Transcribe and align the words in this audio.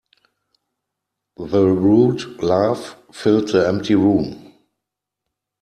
The 1.37 1.61
rude 1.67 2.41
laugh 2.41 2.95
filled 3.13 3.49
the 3.49 3.67
empty 3.67 3.93
room. 3.93 4.53